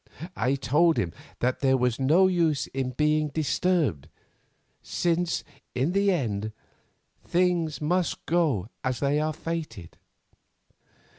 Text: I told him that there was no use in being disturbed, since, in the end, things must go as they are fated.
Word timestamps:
I 0.35 0.55
told 0.55 0.97
him 0.97 1.13
that 1.41 1.59
there 1.59 1.77
was 1.77 1.99
no 1.99 2.25
use 2.25 2.65
in 2.65 2.89
being 2.89 3.27
disturbed, 3.27 4.09
since, 4.81 5.43
in 5.75 5.91
the 5.91 6.09
end, 6.11 6.51
things 7.23 7.79
must 7.81 8.25
go 8.25 8.69
as 8.83 8.99
they 8.99 9.19
are 9.19 9.31
fated. 9.31 9.99